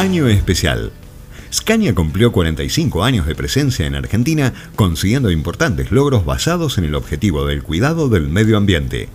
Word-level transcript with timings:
Año 0.00 0.28
especial. 0.28 0.92
Scania 1.52 1.94
cumplió 1.94 2.32
45 2.32 3.04
años 3.04 3.26
de 3.26 3.34
presencia 3.34 3.84
en 3.84 3.94
Argentina, 3.94 4.54
consiguiendo 4.74 5.30
importantes 5.30 5.90
logros 5.90 6.24
basados 6.24 6.78
en 6.78 6.84
el 6.84 6.94
objetivo 6.94 7.44
del 7.44 7.62
cuidado 7.62 8.08
del 8.08 8.30
medio 8.30 8.56
ambiente. 8.56 9.10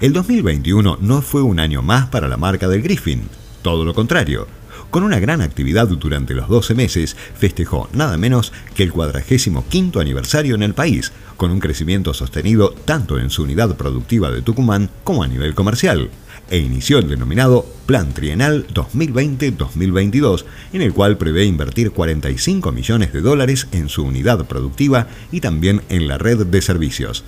El 0.00 0.14
2021 0.14 0.96
no 1.02 1.20
fue 1.20 1.42
un 1.42 1.60
año 1.60 1.82
más 1.82 2.06
para 2.06 2.28
la 2.28 2.38
marca 2.38 2.66
del 2.66 2.80
Griffin, 2.80 3.28
todo 3.60 3.84
lo 3.84 3.92
contrario. 3.92 4.48
Con 4.90 5.02
una 5.02 5.18
gran 5.18 5.42
actividad 5.42 5.86
durante 5.86 6.32
los 6.32 6.48
12 6.48 6.74
meses, 6.74 7.14
festejó 7.38 7.90
nada 7.92 8.16
menos 8.16 8.54
que 8.74 8.84
el 8.84 8.90
45 8.90 10.00
aniversario 10.00 10.54
en 10.54 10.62
el 10.62 10.72
país, 10.72 11.12
con 11.36 11.50
un 11.50 11.60
crecimiento 11.60 12.14
sostenido 12.14 12.70
tanto 12.86 13.18
en 13.18 13.28
su 13.28 13.42
unidad 13.42 13.76
productiva 13.76 14.30
de 14.30 14.40
Tucumán 14.40 14.88
como 15.04 15.22
a 15.22 15.28
nivel 15.28 15.54
comercial 15.54 16.08
e 16.50 16.58
inició 16.58 16.98
el 16.98 17.08
denominado 17.08 17.66
Plan 17.86 18.12
Trienal 18.12 18.66
2020-2022, 18.68 20.44
en 20.72 20.82
el 20.82 20.92
cual 20.92 21.18
prevé 21.18 21.44
invertir 21.44 21.90
45 21.90 22.72
millones 22.72 23.12
de 23.12 23.20
dólares 23.20 23.68
en 23.72 23.88
su 23.88 24.04
unidad 24.04 24.44
productiva 24.46 25.08
y 25.32 25.40
también 25.40 25.82
en 25.88 26.08
la 26.08 26.18
red 26.18 26.46
de 26.46 26.62
servicios. 26.62 27.24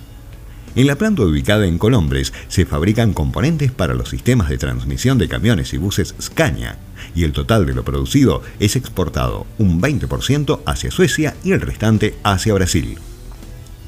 En 0.75 0.85
la 0.85 0.95
planta 0.95 1.23
ubicada 1.23 1.65
en 1.65 1.79
Colombres 1.79 2.33
se 2.49 2.67
fabrican 2.67 3.13
componentes 3.13 3.71
para 3.71 3.95
los 3.95 4.09
sistemas 4.09 4.49
de 4.49 4.59
transmisión 4.59 5.17
de 5.17 5.27
camiones 5.27 5.73
y 5.73 5.77
buses 5.77 6.13
Scania, 6.21 6.77
y 7.15 7.23
el 7.23 7.31
total 7.31 7.65
de 7.65 7.73
lo 7.73 7.83
producido 7.83 8.43
es 8.59 8.75
exportado 8.75 9.47
un 9.57 9.81
20% 9.81 10.59
hacia 10.65 10.91
Suecia 10.91 11.35
y 11.43 11.53
el 11.53 11.61
restante 11.61 12.15
hacia 12.23 12.53
Brasil. 12.53 12.99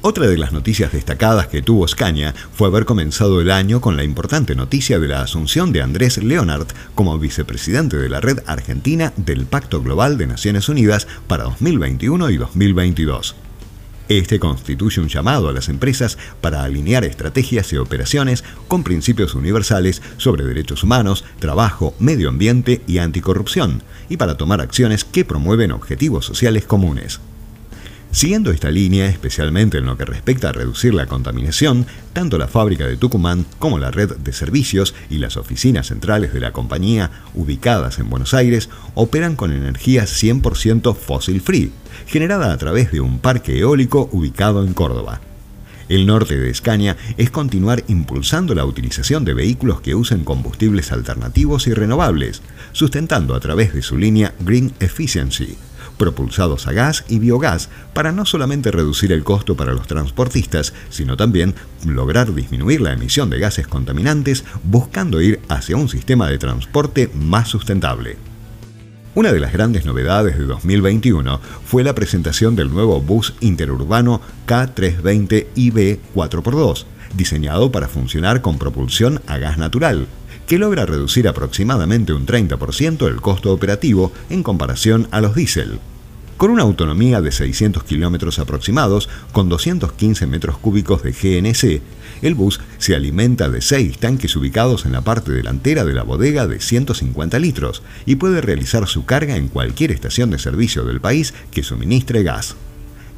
Otra 0.02 0.26
de 0.26 0.38
las 0.38 0.52
noticias 0.52 0.92
destacadas 0.92 1.48
que 1.48 1.60
tuvo 1.60 1.86
Scania 1.86 2.34
fue 2.54 2.68
haber 2.68 2.86
comenzado 2.86 3.42
el 3.42 3.50
año 3.50 3.82
con 3.82 3.98
la 3.98 4.02
importante 4.02 4.54
noticia 4.54 4.98
de 4.98 5.08
la 5.08 5.20
asunción 5.20 5.72
de 5.72 5.82
Andrés 5.82 6.16
Leonard 6.16 6.68
como 6.94 7.18
vicepresidente 7.18 7.98
de 7.98 8.08
la 8.08 8.20
Red 8.20 8.40
Argentina 8.46 9.12
del 9.18 9.44
Pacto 9.44 9.82
Global 9.82 10.16
de 10.16 10.26
Naciones 10.26 10.70
Unidas 10.70 11.06
para 11.26 11.44
2021 11.44 12.30
y 12.30 12.38
2022. 12.38 13.34
Este 14.08 14.40
constituye 14.40 15.02
un 15.02 15.08
llamado 15.08 15.50
a 15.50 15.52
las 15.52 15.68
empresas 15.68 16.16
para 16.40 16.64
alinear 16.64 17.04
estrategias 17.04 17.70
y 17.74 17.76
operaciones 17.76 18.42
con 18.68 18.82
principios 18.82 19.34
universales 19.34 20.00
sobre 20.16 20.44
derechos 20.44 20.82
humanos, 20.82 21.26
trabajo, 21.40 21.94
medio 21.98 22.30
ambiente 22.30 22.80
y 22.86 22.98
anticorrupción, 22.98 23.82
y 24.08 24.16
para 24.16 24.38
tomar 24.38 24.62
acciones 24.62 25.04
que 25.04 25.26
promueven 25.26 25.72
objetivos 25.72 26.24
sociales 26.24 26.64
comunes. 26.64 27.20
Siguiendo 28.12 28.50
esta 28.50 28.72
línea, 28.72 29.06
especialmente 29.06 29.78
en 29.78 29.86
lo 29.86 29.96
que 29.96 30.04
respecta 30.04 30.48
a 30.48 30.52
reducir 30.52 30.92
la 30.94 31.06
contaminación, 31.06 31.86
tanto 32.12 32.38
la 32.38 32.48
fábrica 32.48 32.84
de 32.86 32.96
Tucumán 32.96 33.46
como 33.60 33.78
la 33.78 33.92
red 33.92 34.16
de 34.16 34.32
servicios 34.32 34.96
y 35.08 35.18
las 35.18 35.36
oficinas 35.36 35.86
centrales 35.86 36.32
de 36.32 36.40
la 36.40 36.52
compañía, 36.52 37.12
ubicadas 37.34 38.00
en 38.00 38.10
Buenos 38.10 38.34
Aires, 38.34 38.68
operan 38.94 39.36
con 39.36 39.52
energía 39.52 40.04
100% 40.04 40.96
fossil 40.96 41.40
free, 41.40 41.70
generada 42.06 42.52
a 42.52 42.58
través 42.58 42.90
de 42.90 43.00
un 43.00 43.20
parque 43.20 43.60
eólico 43.60 44.08
ubicado 44.10 44.64
en 44.64 44.74
Córdoba. 44.74 45.20
El 45.88 46.06
norte 46.06 46.36
de 46.36 46.50
Escaña 46.50 46.96
es 47.16 47.30
continuar 47.30 47.84
impulsando 47.86 48.56
la 48.56 48.64
utilización 48.64 49.24
de 49.24 49.34
vehículos 49.34 49.80
que 49.80 49.94
usen 49.94 50.24
combustibles 50.24 50.90
alternativos 50.90 51.68
y 51.68 51.74
renovables, 51.74 52.42
sustentando 52.72 53.36
a 53.36 53.40
través 53.40 53.72
de 53.72 53.82
su 53.82 53.96
línea 53.96 54.34
Green 54.40 54.72
Efficiency, 54.80 55.56
propulsados 56.00 56.66
a 56.66 56.72
gas 56.72 57.04
y 57.10 57.18
biogás, 57.18 57.68
para 57.92 58.10
no 58.10 58.24
solamente 58.24 58.70
reducir 58.70 59.12
el 59.12 59.22
costo 59.22 59.54
para 59.54 59.74
los 59.74 59.86
transportistas, 59.86 60.72
sino 60.88 61.14
también 61.18 61.54
lograr 61.84 62.34
disminuir 62.34 62.80
la 62.80 62.94
emisión 62.94 63.28
de 63.28 63.38
gases 63.38 63.68
contaminantes, 63.68 64.44
buscando 64.64 65.20
ir 65.20 65.40
hacia 65.50 65.76
un 65.76 65.90
sistema 65.90 66.26
de 66.28 66.38
transporte 66.38 67.10
más 67.14 67.48
sustentable. 67.48 68.16
Una 69.14 69.30
de 69.30 69.40
las 69.40 69.52
grandes 69.52 69.84
novedades 69.84 70.38
de 70.38 70.44
2021 70.44 71.38
fue 71.66 71.84
la 71.84 71.94
presentación 71.94 72.56
del 72.56 72.70
nuevo 72.70 73.02
bus 73.02 73.34
interurbano 73.40 74.22
K320 74.46 75.48
IB 75.54 75.98
4x2, 76.14 76.86
diseñado 77.14 77.70
para 77.70 77.88
funcionar 77.88 78.40
con 78.40 78.56
propulsión 78.56 79.20
a 79.26 79.36
gas 79.36 79.58
natural, 79.58 80.06
que 80.46 80.58
logra 80.58 80.86
reducir 80.86 81.28
aproximadamente 81.28 82.14
un 82.14 82.24
30% 82.24 83.06
el 83.06 83.20
costo 83.20 83.52
operativo 83.52 84.12
en 84.30 84.42
comparación 84.42 85.08
a 85.10 85.20
los 85.20 85.34
diésel. 85.34 85.78
Con 86.40 86.50
una 86.50 86.62
autonomía 86.62 87.20
de 87.20 87.32
600 87.32 87.84
kilómetros 87.84 88.38
aproximados, 88.38 89.10
con 89.30 89.50
215 89.50 90.26
metros 90.26 90.56
cúbicos 90.56 91.02
de 91.02 91.12
GNC, 91.12 91.82
el 92.22 92.34
bus 92.34 92.62
se 92.78 92.96
alimenta 92.96 93.50
de 93.50 93.60
seis 93.60 93.98
tanques 93.98 94.34
ubicados 94.36 94.86
en 94.86 94.92
la 94.92 95.02
parte 95.02 95.32
delantera 95.32 95.84
de 95.84 95.92
la 95.92 96.02
bodega 96.02 96.46
de 96.46 96.58
150 96.58 97.38
litros 97.38 97.82
y 98.06 98.16
puede 98.16 98.40
realizar 98.40 98.88
su 98.88 99.04
carga 99.04 99.36
en 99.36 99.48
cualquier 99.48 99.90
estación 99.90 100.30
de 100.30 100.38
servicio 100.38 100.86
del 100.86 101.02
país 101.02 101.34
que 101.50 101.62
suministre 101.62 102.22
gas. 102.22 102.56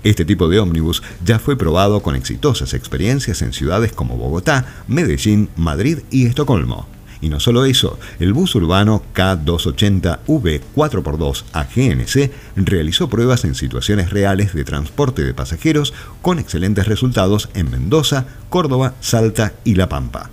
Este 0.02 0.24
tipo 0.24 0.48
de 0.48 0.58
ómnibus 0.58 1.04
ya 1.24 1.38
fue 1.38 1.56
probado 1.56 2.02
con 2.02 2.16
exitosas 2.16 2.74
experiencias 2.74 3.40
en 3.42 3.52
ciudades 3.52 3.92
como 3.92 4.16
Bogotá, 4.16 4.82
Medellín, 4.88 5.48
Madrid 5.54 6.00
y 6.10 6.26
Estocolmo. 6.26 6.88
Y 7.22 7.28
no 7.28 7.38
solo 7.38 7.64
eso, 7.64 7.98
el 8.18 8.32
bus 8.32 8.56
urbano 8.56 9.00
K280V 9.14 10.60
4x2 10.74 11.44
AGNC 11.52 12.32
realizó 12.56 13.08
pruebas 13.08 13.44
en 13.44 13.54
situaciones 13.54 14.10
reales 14.10 14.52
de 14.52 14.64
transporte 14.64 15.22
de 15.22 15.32
pasajeros 15.32 15.94
con 16.20 16.40
excelentes 16.40 16.88
resultados 16.88 17.48
en 17.54 17.70
Mendoza, 17.70 18.26
Córdoba, 18.50 18.94
Salta 19.00 19.54
y 19.64 19.76
La 19.76 19.88
Pampa. 19.88 20.30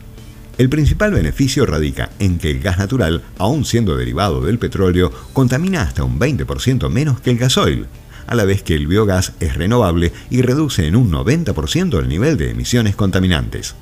El 0.58 0.68
principal 0.68 1.12
beneficio 1.12 1.66
radica 1.68 2.10
en 2.18 2.40
que 2.40 2.50
el 2.50 2.60
gas 2.60 2.80
natural, 2.80 3.22
aun 3.38 3.66
siendo 3.66 3.96
derivado 3.96 4.42
del 4.42 4.58
petróleo, 4.58 5.12
contamina 5.32 5.84
hasta 5.84 6.04
un 6.04 6.20
20% 6.20 6.90
menos 6.90 7.22
que 7.22 7.30
el 7.30 7.38
gasoil, 7.38 7.86
a 8.26 8.34
la 8.36 8.46
vez 8.46 8.64
que 8.64 8.74
el 8.76 8.88
biogás 8.88 9.34
es 9.40 9.56
renovable 9.56 10.12
y 10.32 10.42
reduce 10.42 10.88
en 10.88 10.96
un 10.96 11.12
90% 11.12 12.00
el 12.00 12.10
nivel 12.10 12.36
de 12.38 12.50
emisiones 12.50 12.96
contaminantes. 12.96 13.76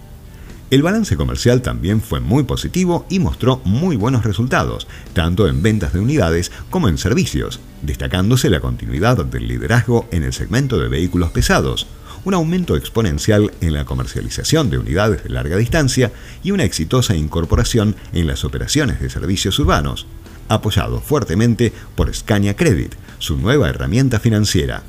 El 0.69 0.83
balance 0.83 1.15
comercial 1.15 1.61
también 1.61 2.01
fue 2.01 2.19
muy 2.19 2.43
positivo 2.43 3.05
y 3.09 3.19
mostró 3.19 3.61
muy 3.63 3.95
buenos 3.95 4.25
resultados, 4.25 4.85
tanto 5.13 5.47
en 5.47 5.61
ventas 5.61 5.93
de 5.93 6.01
unidades 6.01 6.51
como 6.69 6.89
en 6.89 6.97
servicios, 6.97 7.61
destacándose 7.83 8.49
la 8.49 8.59
continuidad 8.59 9.23
del 9.25 9.47
liderazgo 9.47 10.09
en 10.11 10.23
el 10.23 10.33
segmento 10.33 10.77
de 10.77 10.89
vehículos 10.89 11.31
pesados, 11.31 11.87
un 12.25 12.33
aumento 12.33 12.75
exponencial 12.75 13.53
en 13.61 13.73
la 13.73 13.85
comercialización 13.85 14.69
de 14.69 14.77
unidades 14.77 15.23
de 15.23 15.29
larga 15.29 15.55
distancia 15.55 16.11
y 16.43 16.51
una 16.51 16.65
exitosa 16.65 17.15
incorporación 17.15 17.95
en 18.11 18.27
las 18.27 18.43
operaciones 18.43 18.99
de 18.99 19.09
servicios 19.09 19.57
urbanos, 19.59 20.05
apoyado 20.49 20.99
fuertemente 20.99 21.71
por 21.95 22.13
Scania 22.13 22.57
Credit, 22.57 22.93
su 23.19 23.37
nueva 23.37 23.69
herramienta 23.69 24.19
financiera. 24.19 24.83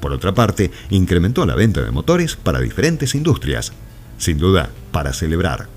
Por 0.00 0.12
otra 0.12 0.34
parte, 0.34 0.72
incrementó 0.90 1.46
la 1.46 1.54
venta 1.54 1.82
de 1.82 1.92
motores 1.92 2.34
para 2.34 2.60
diferentes 2.60 3.14
industrias, 3.14 3.72
sin 4.18 4.38
duda, 4.38 4.70
para 4.92 5.12
celebrar. 5.12 5.68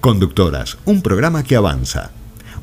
Conductoras, 0.00 0.78
un 0.84 1.02
programa 1.02 1.42
que 1.42 1.56
avanza. 1.56 2.10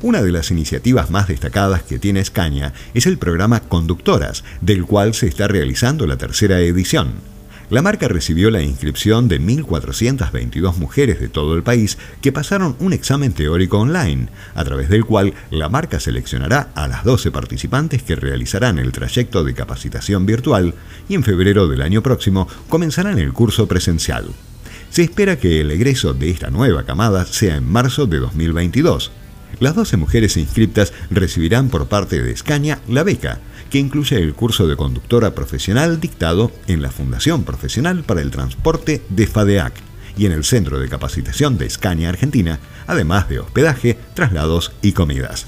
Una 0.02 0.22
de 0.22 0.32
las 0.32 0.50
iniciativas 0.50 1.10
más 1.10 1.28
destacadas 1.28 1.82
que 1.82 1.98
tiene 1.98 2.20
Escaña 2.20 2.72
es 2.94 3.06
el 3.06 3.18
programa 3.18 3.60
Conductoras, 3.60 4.44
del 4.60 4.84
cual 4.84 5.14
se 5.14 5.26
está 5.26 5.48
realizando 5.48 6.06
la 6.06 6.16
tercera 6.16 6.60
edición. 6.60 7.33
La 7.70 7.80
marca 7.80 8.08
recibió 8.08 8.50
la 8.50 8.60
inscripción 8.60 9.26
de 9.26 9.40
1.422 9.40 10.76
mujeres 10.76 11.18
de 11.18 11.28
todo 11.28 11.54
el 11.54 11.62
país 11.62 11.96
que 12.20 12.30
pasaron 12.30 12.76
un 12.78 12.92
examen 12.92 13.32
teórico 13.32 13.78
online, 13.78 14.28
a 14.54 14.64
través 14.64 14.90
del 14.90 15.06
cual 15.06 15.32
la 15.50 15.70
marca 15.70 15.98
seleccionará 15.98 16.68
a 16.74 16.86
las 16.88 17.04
12 17.04 17.30
participantes 17.30 18.02
que 18.02 18.16
realizarán 18.16 18.78
el 18.78 18.92
trayecto 18.92 19.44
de 19.44 19.54
capacitación 19.54 20.26
virtual 20.26 20.74
y 21.08 21.14
en 21.14 21.22
febrero 21.24 21.66
del 21.66 21.80
año 21.80 22.02
próximo 22.02 22.46
comenzarán 22.68 23.18
el 23.18 23.32
curso 23.32 23.66
presencial. 23.66 24.26
Se 24.90 25.02
espera 25.02 25.38
que 25.38 25.62
el 25.62 25.70
egreso 25.70 26.12
de 26.12 26.30
esta 26.30 26.50
nueva 26.50 26.84
camada 26.84 27.24
sea 27.24 27.56
en 27.56 27.64
marzo 27.64 28.06
de 28.06 28.18
2022. 28.18 29.10
Las 29.58 29.74
12 29.74 29.96
mujeres 29.96 30.36
inscriptas 30.36 30.92
recibirán 31.10 31.70
por 31.70 31.86
parte 31.86 32.22
de 32.22 32.32
Escaña 32.32 32.80
la 32.88 33.04
beca, 33.04 33.40
que 33.74 33.80
incluye 33.80 34.16
el 34.18 34.34
curso 34.34 34.68
de 34.68 34.76
conductora 34.76 35.34
profesional 35.34 35.98
dictado 35.98 36.52
en 36.68 36.80
la 36.80 36.92
Fundación 36.92 37.42
Profesional 37.42 38.04
para 38.04 38.20
el 38.20 38.30
Transporte 38.30 39.02
de 39.08 39.26
FADEAC 39.26 39.74
y 40.16 40.26
en 40.26 40.30
el 40.30 40.44
Centro 40.44 40.78
de 40.78 40.88
Capacitación 40.88 41.58
de 41.58 41.68
Scania 41.68 42.08
Argentina, 42.08 42.60
además 42.86 43.28
de 43.28 43.40
hospedaje, 43.40 43.98
traslados 44.14 44.70
y 44.80 44.92
comidas. 44.92 45.46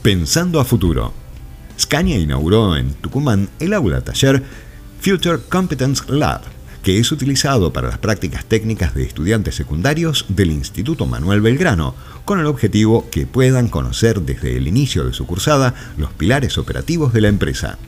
Pensando 0.00 0.58
a 0.58 0.64
futuro. 0.64 1.12
Scania 1.78 2.16
inauguró 2.16 2.74
en 2.74 2.94
Tucumán 2.94 3.50
el 3.58 3.74
aula 3.74 4.00
taller 4.00 4.42
Future 5.02 5.40
Competence 5.50 6.04
Lab, 6.08 6.40
que 6.82 6.98
es 6.98 7.12
utilizado 7.12 7.72
para 7.72 7.88
las 7.88 7.98
prácticas 7.98 8.44
técnicas 8.44 8.94
de 8.94 9.04
estudiantes 9.04 9.54
secundarios 9.54 10.26
del 10.28 10.50
Instituto 10.50 11.06
Manuel 11.06 11.40
Belgrano, 11.40 11.94
con 12.24 12.40
el 12.40 12.46
objetivo 12.46 13.08
que 13.10 13.26
puedan 13.26 13.68
conocer 13.68 14.20
desde 14.22 14.56
el 14.56 14.68
inicio 14.68 15.04
de 15.04 15.12
su 15.12 15.26
cursada 15.26 15.74
los 15.96 16.12
pilares 16.12 16.58
operativos 16.58 17.12
de 17.12 17.20
la 17.20 17.28
empresa. 17.28 17.78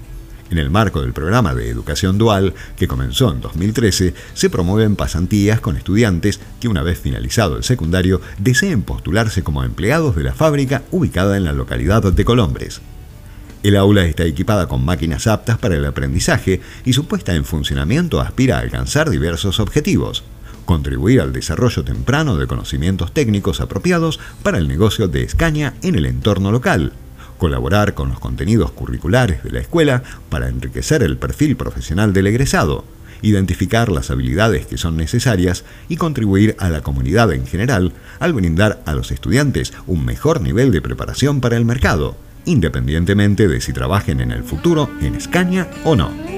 En 0.50 0.58
el 0.58 0.68
marco 0.68 1.00
del 1.00 1.14
programa 1.14 1.54
de 1.54 1.70
educación 1.70 2.18
dual, 2.18 2.52
que 2.76 2.86
comenzó 2.86 3.32
en 3.32 3.40
2013, 3.40 4.12
se 4.34 4.50
promueven 4.50 4.96
pasantías 4.96 5.60
con 5.60 5.78
estudiantes 5.78 6.40
que 6.60 6.68
una 6.68 6.82
vez 6.82 7.00
finalizado 7.00 7.56
el 7.56 7.64
secundario 7.64 8.20
deseen 8.38 8.82
postularse 8.82 9.42
como 9.42 9.64
empleados 9.64 10.14
de 10.14 10.24
la 10.24 10.34
fábrica 10.34 10.82
ubicada 10.90 11.38
en 11.38 11.44
la 11.44 11.54
localidad 11.54 12.02
de 12.02 12.24
Colombres. 12.26 12.82
El 13.62 13.76
aula 13.76 14.06
está 14.06 14.24
equipada 14.24 14.66
con 14.66 14.84
máquinas 14.84 15.28
aptas 15.28 15.56
para 15.56 15.76
el 15.76 15.84
aprendizaje 15.84 16.60
y 16.84 16.94
su 16.94 17.06
puesta 17.06 17.36
en 17.36 17.44
funcionamiento 17.44 18.20
aspira 18.20 18.56
a 18.56 18.60
alcanzar 18.60 19.08
diversos 19.08 19.60
objetivos. 19.60 20.24
Contribuir 20.64 21.20
al 21.20 21.32
desarrollo 21.32 21.84
temprano 21.84 22.36
de 22.36 22.48
conocimientos 22.48 23.12
técnicos 23.12 23.60
apropiados 23.60 24.18
para 24.42 24.58
el 24.58 24.66
negocio 24.66 25.06
de 25.06 25.22
escaña 25.22 25.74
en 25.82 25.94
el 25.94 26.06
entorno 26.06 26.50
local, 26.50 26.92
colaborar 27.38 27.94
con 27.94 28.08
los 28.08 28.18
contenidos 28.18 28.72
curriculares 28.72 29.44
de 29.44 29.52
la 29.52 29.60
escuela 29.60 30.02
para 30.28 30.48
enriquecer 30.48 31.04
el 31.04 31.16
perfil 31.16 31.56
profesional 31.56 32.12
del 32.12 32.26
egresado, 32.26 32.84
identificar 33.22 33.90
las 33.90 34.10
habilidades 34.10 34.66
que 34.66 34.76
son 34.76 34.96
necesarias 34.96 35.64
y 35.88 35.96
contribuir 35.96 36.56
a 36.58 36.68
la 36.68 36.80
comunidad 36.80 37.32
en 37.32 37.46
general 37.46 37.92
al 38.18 38.32
brindar 38.32 38.82
a 38.86 38.94
los 38.94 39.12
estudiantes 39.12 39.72
un 39.86 40.04
mejor 40.04 40.40
nivel 40.40 40.72
de 40.72 40.82
preparación 40.82 41.40
para 41.40 41.56
el 41.56 41.64
mercado, 41.64 42.16
independientemente 42.44 43.48
de 43.48 43.60
si 43.60 43.72
trabajen 43.72 44.20
en 44.20 44.32
el 44.32 44.42
futuro 44.42 44.90
en 45.00 45.14
Escaña 45.14 45.68
o 45.84 45.96
no. 45.96 46.31